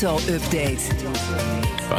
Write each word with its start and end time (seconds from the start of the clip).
crypto-update. 0.00 0.80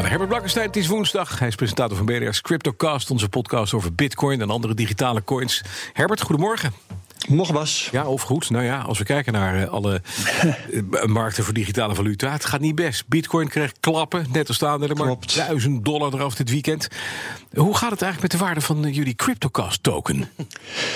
Herbert 0.10 0.30
Blankenstein, 0.30 0.72
is 0.72 0.88
woensdag. 0.88 1.40
Hij 1.40 1.48
is 1.48 1.56
presentator 1.56 1.98
van 1.98 2.06
BNR's 2.06 2.42
Cryptocast, 2.42 3.12
onze 3.12 3.30
podcast 3.30 3.74
over 3.74 3.96
bitcoin 3.96 4.42
en 4.42 4.50
andere 4.50 4.74
digitale 4.74 5.24
coins. 5.24 5.64
Herbert, 5.94 6.22
goedemorgen. 6.22 6.72
Nog 7.32 7.52
was. 7.52 7.90
Ja, 7.92 8.08
of 8.08 8.22
goed. 8.22 8.50
Nou 8.50 8.66
ja, 8.66 8.80
als 8.80 8.98
we 8.98 9.04
kijken 9.04 9.34
naar 9.34 9.62
eh, 9.62 9.70
alle 9.70 10.02
eh, 10.92 11.06
markten 11.06 11.44
voor 11.44 11.54
digitale 11.54 11.96
valuta, 11.96 12.32
het 12.32 12.46
gaat 12.46 12.60
niet 12.60 12.76
best. 12.76 13.08
Bitcoin 13.08 13.48
krijgt 13.48 13.78
klappen, 13.80 14.26
net 14.32 14.48
als 14.48 14.58
de 14.58 14.68
aandelenmarkt. 14.68 15.34
Klopt. 15.34 15.48
1000 15.48 15.86
dollar 15.86 16.14
eraf 16.14 16.36
dit 16.36 16.50
weekend. 16.50 16.88
Hoe 17.54 17.78
gaat 17.78 17.92
het 17.92 18.02
eigenlijk 18.02 18.22
met 18.22 18.42
de 18.42 18.46
waarde 18.46 18.62
van 18.62 18.86
eh, 18.86 18.96
jullie 18.96 19.16
Cryptocast 19.16 19.84
token? 19.84 20.30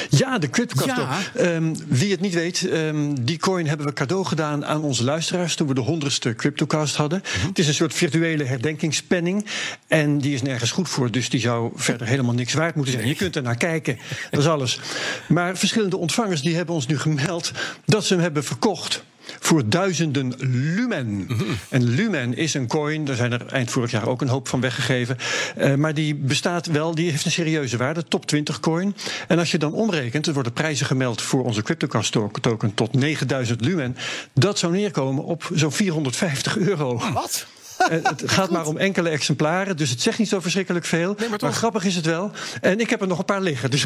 Ja, 0.10 0.38
de 0.38 0.50
CryptoCast. 0.50 1.32
Ja. 1.36 1.42
Ehm, 1.42 1.76
wie 1.88 2.12
het 2.12 2.22
niet 2.22 2.34
weet, 2.34 2.68
ehm, 2.70 3.14
die 3.22 3.38
coin 3.38 3.68
hebben 3.68 3.86
we 3.88 3.94
cadeau 3.94 4.26
gedaan 4.26 4.66
aan 4.66 4.82
onze 4.82 5.04
luisteraars 5.04 5.56
toen 5.56 5.68
we 5.68 5.74
de 5.74 5.82
honderdste 5.82 6.34
CryptoCast 6.34 6.96
hadden. 6.96 7.24
Mhm. 7.38 7.48
Het 7.48 7.60
is 7.60 7.68
een 7.68 7.74
soort 7.74 7.94
virtuele 7.94 8.44
herdenkingspenning. 8.44 9.46
En 9.88 10.18
die 10.18 10.34
is 10.34 10.42
nergens 10.42 10.72
goed 10.72 10.90
voor, 10.90 11.12
dus 11.12 11.30
die 11.30 11.40
zou 11.40 11.72
verder 11.76 12.08
helemaal 12.08 12.34
niks 12.34 12.54
waard 12.54 12.76
moeten 12.76 12.94
zijn. 12.94 13.08
Je 13.08 13.16
kunt 13.16 13.36
er 13.36 13.42
naar 13.42 13.58
kijken, 13.58 13.98
dat 14.32 14.40
is 14.40 14.48
alles. 14.48 14.80
Maar 15.28 15.58
verschillende 15.58 15.98
ontvangers 15.98 16.25
die 16.30 16.56
hebben 16.56 16.76
ons 16.76 16.88
nu 16.88 17.00
gemeld 17.00 17.52
dat 17.86 18.06
ze 18.06 18.14
hem 18.14 18.22
hebben 18.24 18.44
verkocht. 18.44 19.04
Voor 19.40 19.70
duizenden 19.70 20.34
lumen. 20.38 21.28
En 21.70 21.84
lumen 21.84 22.34
is 22.38 22.54
een 22.54 22.68
coin, 22.68 23.06
daar 23.06 23.16
zijn 23.16 23.32
er 23.32 23.46
eind 23.46 23.72
vorig 23.72 23.92
jaar 23.92 24.08
ook 24.08 24.22
een 24.22 24.28
hoop 24.28 24.48
van 24.48 24.62
weggegeven. 24.62 25.18
Eh, 25.56 25.74
maar 25.74 25.94
die 25.94 26.16
bestaat 26.16 26.66
wel, 26.66 26.96
die 26.96 27.10
heeft 27.12 27.26
een 27.26 27.32
serieuze 27.32 27.78
waarde, 27.78 28.04
top 28.04 28.26
20 28.26 28.60
coin. 28.60 28.96
En 29.28 29.40
als 29.40 29.52
je 29.52 29.58
dan 29.58 29.74
omrekent, 29.74 30.28
er 30.28 30.34
worden 30.34 30.54
prijzen 30.54 30.86
gemeld 30.86 31.22
voor 31.22 31.44
onze 31.44 31.62
CryptoCast 31.62 32.12
to- 32.12 32.32
token 32.42 32.74
tot 32.74 32.94
9000 32.94 33.62
lumen. 33.66 33.98
Dat 34.34 34.60
zou 34.60 34.74
neerkomen 34.74 35.24
op 35.24 35.50
zo'n 35.54 35.72
450 35.72 36.58
euro. 36.58 37.02
Wat? 37.14 37.46
Eh, 37.78 37.98
het 38.04 38.24
gaat 38.26 38.50
maar 38.50 38.66
om 38.66 38.78
enkele 38.78 39.10
exemplaren, 39.10 39.78
dus 39.78 39.90
het 39.90 40.02
zegt 40.02 40.18
niet 40.20 40.30
zo 40.30 40.40
verschrikkelijk 40.40 40.86
veel. 40.86 41.16
Nee, 41.20 41.30
maar 41.42 41.54
grappig 41.54 41.84
is 41.86 41.96
het 41.96 42.06
wel. 42.06 42.32
En 42.62 42.80
ik 42.80 42.90
heb 42.90 43.02
er 43.02 43.08
nog 43.08 43.20
een 43.20 43.26
paar 43.26 43.42
liggen. 43.42 43.72
Dus 43.72 43.86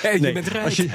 Hey, 0.00 0.12
je 0.14 0.20
Nee, 0.20 0.32
bent 0.32 0.48
rijk. 0.48 0.64
Als 0.64 0.76
je, 0.76 0.88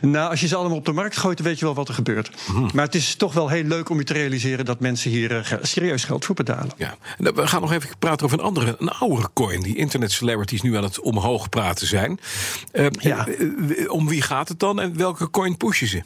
nou, 0.00 0.30
als 0.30 0.40
je 0.40 0.46
ze 0.46 0.56
allemaal 0.56 0.76
op 0.76 0.84
de 0.84 0.92
markt 0.92 1.16
gooit, 1.16 1.36
dan 1.36 1.46
weet 1.46 1.58
je 1.58 1.64
wel 1.64 1.74
wat 1.74 1.88
er 1.88 1.94
gebeurt. 1.94 2.30
Mhm. 2.48 2.68
Maar 2.74 2.84
het 2.84 2.94
is 2.94 3.14
toch 3.14 3.32
wel 3.32 3.48
heel 3.48 3.62
leuk 3.64 3.88
om 3.88 3.98
je 3.98 4.04
te 4.04 4.12
realiseren 4.12 4.64
dat 4.64 4.80
mensen 4.80 5.10
hier 5.10 5.36
eh, 5.36 5.58
serieus 5.62 6.04
geld 6.04 6.24
voor 6.24 6.34
betalen. 6.34 6.70
Ja, 6.76 6.96
we 7.18 7.46
gaan 7.46 7.60
nog 7.60 7.72
even 7.72 7.88
praten 7.98 8.26
over 8.26 8.38
een 8.38 8.44
andere, 8.44 8.76
een 8.78 8.88
oudere 8.90 9.28
coin. 9.34 9.60
Die 9.60 9.76
internet 9.76 10.12
celebrities 10.12 10.62
nu 10.62 10.76
aan 10.76 10.82
het 10.82 11.00
omhoog 11.00 11.48
praten 11.48 11.86
zijn. 11.86 12.20
Ja. 13.00 13.26
eh, 13.26 13.90
om 13.92 14.08
wie 14.08 14.22
gaat 14.22 14.48
het 14.48 14.58
dan 14.60 14.80
en 14.80 14.96
welke 14.96 15.30
coin 15.30 15.56
pushen 15.56 15.86
ze? 15.86 16.02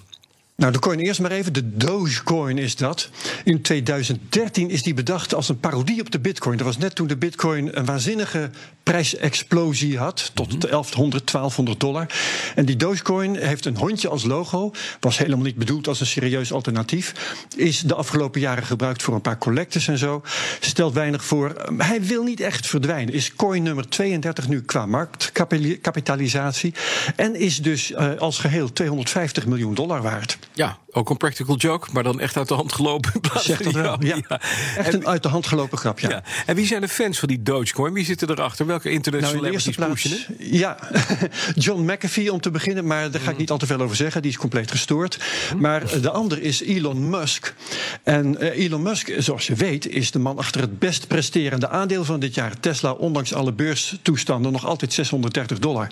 Nou, 0.58 0.72
de 0.72 0.78
coin 0.78 0.98
eerst 0.98 1.20
maar 1.20 1.30
even. 1.30 1.52
De 1.52 1.76
Dogecoin 1.76 2.58
is 2.58 2.76
dat. 2.76 3.10
In 3.44 3.62
2013 3.62 4.70
is 4.70 4.82
die 4.82 4.94
bedacht 4.94 5.34
als 5.34 5.48
een 5.48 5.60
parodie 5.60 6.00
op 6.00 6.10
de 6.10 6.18
Bitcoin. 6.18 6.56
Dat 6.56 6.66
was 6.66 6.78
net 6.78 6.94
toen 6.94 7.06
de 7.06 7.16
Bitcoin 7.16 7.78
een 7.78 7.84
waanzinnige 7.84 8.50
prijsexplosie 8.82 9.98
had. 9.98 10.30
Tot 10.34 10.60
1100, 10.60 11.30
1200 11.32 11.80
dollar. 11.80 12.06
En 12.54 12.64
die 12.64 12.76
Dogecoin 12.76 13.36
heeft 13.36 13.64
een 13.64 13.76
hondje 13.76 14.08
als 14.08 14.24
logo. 14.24 14.70
Was 15.00 15.18
helemaal 15.18 15.44
niet 15.44 15.56
bedoeld 15.56 15.88
als 15.88 16.00
een 16.00 16.06
serieus 16.06 16.52
alternatief. 16.52 17.36
Is 17.56 17.80
de 17.80 17.94
afgelopen 17.94 18.40
jaren 18.40 18.64
gebruikt 18.64 19.02
voor 19.02 19.14
een 19.14 19.20
paar 19.20 19.38
collectors 19.38 19.88
en 19.88 19.98
zo. 19.98 20.22
Stelt 20.60 20.94
weinig 20.94 21.24
voor. 21.24 21.70
Hij 21.76 22.02
wil 22.02 22.22
niet 22.22 22.40
echt 22.40 22.66
verdwijnen. 22.66 23.14
Is 23.14 23.34
coin 23.34 23.62
nummer 23.62 23.88
32 23.88 24.48
nu 24.48 24.62
qua 24.62 24.86
marktkapitalisatie. 24.86 26.74
En 27.16 27.34
is 27.34 27.62
dus 27.62 27.92
eh, 27.92 28.16
als 28.16 28.38
geheel 28.38 28.72
250 28.72 29.46
miljoen 29.46 29.74
dollar 29.74 30.02
waard. 30.02 30.38
Ja, 30.58 30.78
ook 30.90 31.10
een 31.10 31.16
practical 31.16 31.56
joke, 31.56 31.88
maar 31.92 32.02
dan 32.02 32.20
echt 32.20 32.36
uit 32.36 32.48
de 32.48 32.54
hand 32.54 32.72
gelopen. 32.72 33.12
Zegt 33.40 33.64
dat 33.64 33.72
wel? 33.72 33.96
Ja. 34.04 34.40
Echt 34.76 34.94
een 34.94 35.06
uit 35.06 35.22
de 35.22 35.28
hand 35.28 35.46
gelopen 35.46 35.78
grap, 35.78 35.98
ja. 35.98 36.08
Ja. 36.08 36.22
En 36.46 36.54
wie 36.54 36.66
zijn 36.66 36.80
de 36.80 36.88
fans 36.88 37.18
van 37.18 37.28
die 37.28 37.42
Dogecoin? 37.42 37.92
Wie 37.92 38.04
zitten 38.04 38.30
erachter? 38.30 38.66
Welke 38.66 38.90
internet 38.90 39.20
Nou, 39.20 39.36
in 39.36 39.42
de 39.42 39.50
eerste 39.50 39.72
celebrities 39.72 40.24
plaats, 40.24 40.50
ja, 40.50 40.78
John 41.54 41.82
McAfee 41.82 42.32
om 42.32 42.40
te 42.40 42.50
beginnen, 42.50 42.86
maar 42.86 43.10
daar 43.10 43.20
ga 43.20 43.30
ik 43.30 43.36
niet 43.36 43.50
al 43.50 43.58
te 43.58 43.66
veel 43.66 43.80
over 43.80 43.96
zeggen. 43.96 44.22
Die 44.22 44.30
is 44.30 44.36
compleet 44.36 44.70
gestoord. 44.70 45.18
Maar 45.56 45.82
eh, 45.82 46.02
de 46.02 46.10
ander 46.10 46.42
is 46.42 46.62
Elon 46.62 47.10
Musk. 47.10 47.54
En 48.02 48.40
eh, 48.40 48.64
Elon 48.64 48.82
Musk, 48.82 49.12
zoals 49.18 49.46
je 49.46 49.54
weet, 49.54 49.88
is 49.88 50.10
de 50.10 50.18
man 50.18 50.38
achter 50.38 50.60
het 50.60 50.78
best 50.78 51.06
presterende 51.06 51.68
aandeel 51.68 52.04
van 52.04 52.20
dit 52.20 52.34
jaar. 52.34 52.60
Tesla, 52.60 52.92
ondanks 52.92 53.34
alle 53.34 53.52
beurstoestanden, 53.52 54.52
nog 54.52 54.66
altijd 54.66 54.92
630 54.92 55.58
dollar. 55.58 55.88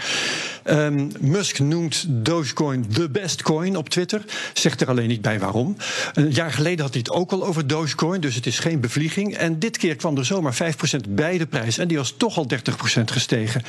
Ehm, 0.62 1.08
Musk 1.20 1.58
noemt 1.58 2.04
Dogecoin 2.08 2.86
de 2.88 3.08
best 3.08 3.42
coin 3.42 3.76
op 3.76 3.88
Twitter. 3.88 4.24
Zegt 4.52 4.80
er 4.80 4.88
alleen 4.88 5.08
niet 5.08 5.20
bij 5.20 5.38
waarom. 5.38 5.76
Een 6.14 6.30
jaar 6.30 6.52
geleden 6.52 6.84
had 6.84 6.94
hij 6.94 7.02
het 7.06 7.14
ook 7.14 7.32
al 7.32 7.46
over 7.46 7.66
Dogecoin, 7.66 8.20
dus 8.20 8.34
het 8.34 8.46
is 8.46 8.58
geen 8.58 8.80
bevlieging. 8.80 9.34
En 9.34 9.58
dit 9.58 9.76
keer 9.76 9.96
kwam 9.96 10.18
er 10.18 10.24
zomaar 10.24 10.54
5% 10.54 11.08
bij 11.08 11.38
de 11.38 11.46
prijs. 11.46 11.78
En 11.78 11.88
die 11.88 11.96
was 11.96 12.14
toch 12.16 12.36
al 12.36 12.46
30% 12.46 13.10
gestegen 13.10 13.62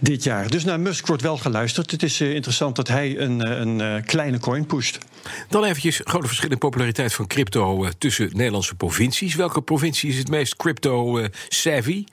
dit 0.00 0.22
jaar. 0.22 0.50
Dus 0.50 0.64
naar 0.64 0.80
Musk 0.80 1.06
wordt 1.06 1.22
wel 1.22 1.36
geluisterd. 1.36 1.90
Het 1.90 2.02
is 2.02 2.20
eh, 2.20 2.34
interessant 2.34 2.76
dat 2.76 2.88
hij 2.88 3.18
een, 3.18 3.42
eh, 3.42 3.58
een 3.58 4.04
kleine 4.04 4.38
coin 4.38 4.66
pusht. 4.66 4.98
Dan 5.48 5.64
eventjes 5.64 6.00
grote 6.04 6.26
verschil 6.26 6.50
in 6.50 6.58
populariteit 6.58 7.14
van 7.14 7.26
crypto 7.26 7.84
eh, 7.84 7.90
tussen 7.98 8.30
Nederlandse 8.32 8.74
provincies. 8.74 9.34
Welke 9.34 9.62
provincie 9.62 10.10
is 10.10 10.18
het 10.18 10.28
meest 10.28 10.56
crypto-savvy? 10.56 12.04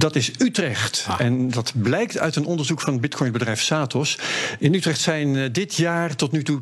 Dat 0.00 0.16
is 0.16 0.30
Utrecht. 0.38 1.04
Ah. 1.08 1.20
En 1.20 1.50
dat 1.50 1.72
blijkt 1.74 2.18
uit 2.18 2.36
een 2.36 2.44
onderzoek 2.44 2.80
van 2.80 2.92
het 2.92 3.02
bitcoinbedrijf 3.02 3.62
Satos. 3.62 4.18
In 4.58 4.74
Utrecht 4.74 5.00
zijn 5.00 5.36
eh, 5.36 5.48
dit 5.52 5.74
jaar 5.74 6.16
tot 6.16 6.32
nu 6.32 6.42
toe 6.42 6.60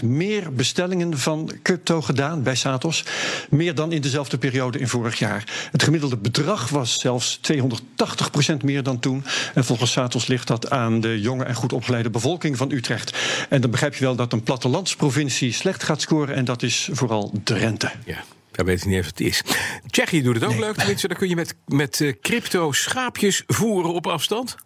32% 0.00 0.04
meer 0.04 0.52
bestellingen 0.52 1.18
van 1.18 1.52
crypto 1.62 2.02
gedaan 2.02 2.42
bij 2.42 2.54
Satos. 2.54 3.04
Meer 3.50 3.74
dan 3.74 3.92
in 3.92 4.00
dezelfde 4.00 4.38
periode 4.38 4.78
in 4.78 4.88
vorig 4.88 5.18
jaar. 5.18 5.68
Het 5.72 5.82
gemiddelde 5.82 6.16
bedrag 6.16 6.68
was 6.68 7.00
zelfs 7.00 7.40
280% 7.52 8.56
meer 8.64 8.82
dan 8.82 8.98
toen. 8.98 9.24
En 9.54 9.64
volgens 9.64 9.92
Satos 9.92 10.26
ligt 10.26 10.46
dat 10.46 10.70
aan 10.70 11.00
de 11.00 11.20
jonge 11.20 11.44
en 11.44 11.54
goed 11.54 11.72
opgeleide 11.72 12.10
bevolking 12.10 12.56
van 12.56 12.70
Utrecht. 12.70 13.18
En 13.48 13.60
dan 13.60 13.70
begrijp 13.70 13.94
je 13.94 14.04
wel 14.04 14.16
dat 14.16 14.32
een 14.32 14.42
plattelandsprovincie 14.42 15.52
slecht 15.52 15.82
gaat 15.82 16.00
scoren. 16.00 16.34
En 16.34 16.44
dat 16.44 16.62
is 16.62 16.88
vooral 16.92 17.32
Drenthe. 17.44 17.90
Ja. 18.04 18.24
Daar 18.50 18.66
weet 18.66 18.80
ik 18.80 18.86
niet 18.86 19.00
of 19.00 19.06
het 19.06 19.20
is. 19.20 19.42
Tsjechië 19.86 20.22
doet 20.22 20.34
het 20.34 20.44
ook 20.44 20.58
leuk. 20.58 20.74
Tenminste, 20.74 21.08
daar 21.08 21.16
kun 21.16 21.28
je 21.28 21.34
met, 21.34 21.54
met 21.66 22.00
eh, 22.00 22.12
crypto 22.20 22.72
schaapjes 22.72 23.42
voeren 23.46 23.92
op 23.92 24.06
afstand. 24.06 24.56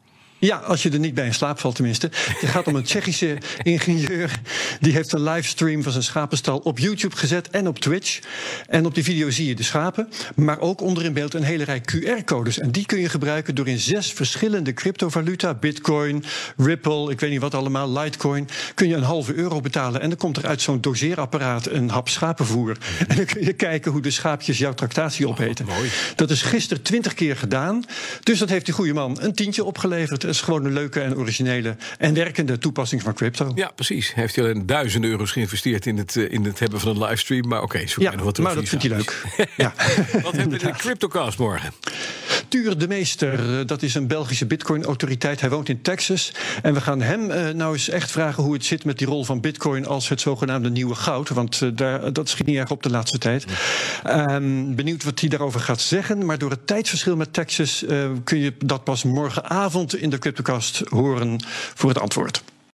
Ja, 0.45 0.57
als 0.57 0.83
je 0.83 0.91
er 0.91 0.99
niet 0.99 1.15
bij 1.15 1.27
in 1.27 1.35
slaap 1.35 1.59
valt 1.59 1.75
tenminste. 1.75 2.11
Het 2.13 2.51
gaat 2.51 2.67
om 2.67 2.77
een 2.77 2.83
Tsjechische 2.83 3.39
ingenieur. 3.63 4.41
Die 4.81 4.93
heeft 4.93 5.13
een 5.13 5.23
livestream 5.23 5.83
van 5.83 5.93
zijn 5.93 6.05
schapenstal 6.05 6.59
op 6.59 6.79
YouTube 6.79 7.17
gezet 7.17 7.51
en 7.51 7.69
op 7.69 7.79
Twitch. 7.79 8.21
En 8.67 8.87
op 8.87 8.95
die 8.95 9.05
video 9.05 9.31
zie 9.31 9.47
je 9.47 9.55
de 9.55 9.63
schapen. 9.63 10.09
Maar 10.35 10.61
ook 10.61 10.81
onder 10.81 11.05
in 11.05 11.13
beeld 11.13 11.35
een 11.35 11.43
hele 11.43 11.65
rij 11.65 11.81
QR-codes. 11.81 12.59
En 12.59 12.71
die 12.71 12.87
kun 12.87 13.01
je 13.01 13.09
gebruiken 13.09 13.55
door 13.55 13.69
in 13.69 13.79
zes 13.79 14.13
verschillende 14.13 14.73
cryptovaluta... 14.73 15.55
bitcoin, 15.55 16.25
Ripple, 16.57 17.11
ik 17.11 17.21
weet 17.21 17.31
niet 17.31 17.41
wat 17.41 17.55
allemaal, 17.55 17.93
Litecoin... 17.93 18.49
kun 18.75 18.89
je 18.89 18.95
een 18.95 19.03
halve 19.03 19.35
euro 19.35 19.61
betalen. 19.61 20.01
En 20.01 20.09
dan 20.09 20.19
komt 20.19 20.37
er 20.37 20.47
uit 20.47 20.63
zo'n 20.63 20.81
doseerapparaat 20.81 21.67
een 21.67 21.91
hap 21.91 22.09
schapenvoer. 22.09 22.77
En 23.09 23.17
dan 23.17 23.25
kun 23.25 23.45
je 23.45 23.53
kijken 23.53 23.93
hoe 23.93 24.03
de 24.03 24.11
schaapjes 24.11 24.59
jouw 24.59 24.75
tractatie 24.75 25.29
opeten. 25.29 25.67
mooi. 25.67 25.91
Dat 26.17 26.31
is 26.31 26.43
gisteren 26.43 26.83
twintig 26.83 27.15
keer 27.15 27.37
gedaan. 27.37 27.85
Dus 28.23 28.39
dat 28.39 28.49
heeft 28.49 28.65
die 28.65 28.75
goede 28.75 28.93
man 28.93 29.17
een 29.21 29.35
tientje 29.35 29.65
opgeleverd. 29.65 30.34
Is 30.35 30.41
gewoon 30.41 30.65
een 30.65 30.73
leuke 30.73 31.01
en 31.01 31.17
originele 31.17 31.77
en 31.99 32.15
werkende 32.15 32.59
toepassing 32.59 33.03
van 33.03 33.15
crypto. 33.15 33.53
Ja, 33.55 33.71
precies. 33.75 34.15
Heeft 34.15 34.37
hij 34.37 34.45
alleen 34.45 34.67
duizenden 34.67 35.11
euro's 35.11 35.33
geïnvesteerd 35.33 35.87
in 35.87 35.97
het, 35.97 36.17
eh, 36.17 36.33
in 36.33 36.45
het 36.45 36.59
hebben 36.59 36.81
van 36.81 36.91
een 36.91 36.99
livestream. 36.99 37.49
Maar 37.49 37.63
oké, 37.63 37.87
zoek 37.87 38.03
Ja, 38.03 38.15
nog 38.15 38.25
wat 38.25 38.39
maar 38.39 38.55
dat 38.55 38.69
vindt 38.69 38.85
hij 38.85 38.97
leuk. 38.97 39.23
Ja. 39.57 39.73
Wat 40.23 40.33
hebben 40.37 40.59
we 40.59 40.67
in 40.67 40.73
de 40.73 40.79
CryptoCast 40.79 41.39
morgen? 41.39 41.73
Tuur 42.55 42.79
de 42.79 42.89
Meester, 42.89 43.59
eh, 43.59 43.67
dat 43.67 43.83
is 43.83 43.95
een 43.95 44.07
Belgische 44.07 44.47
bitcoin-autoriteit. 44.47 45.41
Hij 45.41 45.51
woont 45.51 45.69
in 45.69 45.83
Texas. 45.83 46.33
En 46.63 46.75
we 46.75 46.81
gaan 46.81 47.01
hem 47.01 47.31
eh, 47.31 47.49
nou 47.49 47.73
eens 47.73 47.89
echt 47.89 48.11
vragen 48.11 48.43
hoe 48.43 48.53
het 48.53 48.65
zit 48.65 48.85
met 48.85 48.99
die 48.99 49.07
rol 49.07 49.25
van 49.25 49.41
bitcoin 49.41 49.87
als 49.87 50.09
het 50.09 50.21
zogenaamde 50.21 50.71
nieuwe 50.71 50.95
goud. 50.95 51.29
Want 51.29 51.63
eh, 51.63 51.69
daar, 51.75 52.13
dat 52.13 52.29
schiet 52.29 52.47
niet 52.47 52.57
erg 52.57 52.71
op 52.71 52.83
de 52.83 52.91
laatste 52.91 53.19
tijd. 53.19 53.45
Ehm, 54.03 54.75
benieuwd 54.75 55.05
wat 55.05 55.21
hij 55.21 55.29
daarover 55.29 55.61
gaat 55.61 55.81
zeggen. 55.81 56.27
Maar 56.27 56.39
door 56.39 56.51
het 56.51 56.67
tijdsverschil 56.67 57.17
met 57.17 57.33
Texas 57.33 57.85
kun 58.25 58.39
je 58.39 58.53
dat 58.59 58.85
pas 58.85 59.03
morgenavond 59.05 59.97
in 59.97 60.11
de 60.11 60.19
CryptoCast 60.19 60.83
horen 60.89 61.45
voor 61.75 61.89
het 61.89 61.99
antwoord. 62.01 62.43